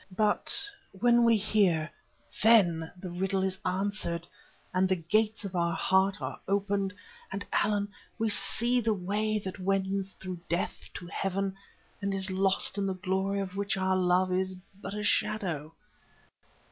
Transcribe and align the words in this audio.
But 0.17 0.67
when 0.93 1.23
we 1.23 1.37
hear, 1.37 1.91
then 2.41 2.91
the 2.99 3.11
riddle 3.11 3.43
is 3.43 3.59
answered 3.63 4.27
and 4.73 4.89
the 4.89 4.95
gates 4.95 5.45
of 5.45 5.55
our 5.55 5.75
heart 5.75 6.19
are 6.19 6.39
opened, 6.47 6.91
and, 7.31 7.45
Allan, 7.53 7.87
we 8.17 8.27
see 8.27 8.81
the 8.81 8.95
way 8.95 9.37
that 9.37 9.59
wends 9.59 10.13
through 10.13 10.39
death 10.49 10.89
to 10.95 11.05
heaven, 11.05 11.55
and 12.01 12.15
is 12.15 12.31
lost 12.31 12.79
in 12.79 12.87
the 12.87 12.95
glory 12.95 13.41
of 13.41 13.55
which 13.55 13.77
our 13.77 13.95
love 13.95 14.33
is 14.33 14.55
but 14.81 14.95
a 14.95 15.03
shadow. 15.03 15.71